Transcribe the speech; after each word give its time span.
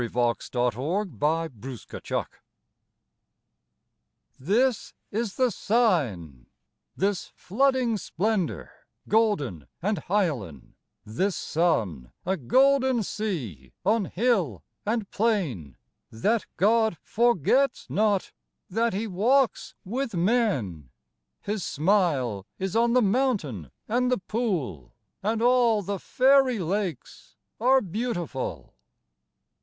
INDIAN 0.03 0.35
SUMMER 0.39 0.71
43 0.71 1.71
INDIAN 1.71 2.01
SUMMER 2.03 2.27
This 4.39 4.93
is 5.11 5.35
the 5.35 5.51
sign 5.51 6.47
I 6.47 6.49
THIS 6.97 7.27
flooding 7.35 7.97
splendour, 7.99 8.71
golden 9.07 9.67
and 9.79 9.99
hyaline, 9.99 10.73
This 11.05 11.35
sun 11.35 12.11
a 12.25 12.35
golden 12.35 13.03
sea 13.03 13.73
on 13.85 14.05
hill 14.05 14.63
and 14.87 15.07
plain, 15.11 15.77
That 16.09 16.47
God 16.57 16.97
forgets 17.03 17.87
not, 17.87 18.31
that 18.71 18.93
He 18.95 19.05
walks 19.05 19.75
with 19.85 20.15
men. 20.15 20.89
His 21.41 21.63
smile 21.63 22.47
is 22.57 22.75
on 22.75 22.93
the 22.93 23.03
mountain 23.03 23.69
and 23.87 24.11
the 24.11 24.17
pool 24.17 24.95
And 25.21 25.43
all 25.43 25.83
the 25.83 25.99
fairy 25.99 26.57
lakes 26.57 27.35
are 27.59 27.81
beautiful. 27.81 28.73